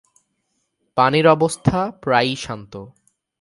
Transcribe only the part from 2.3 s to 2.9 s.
শান্ত।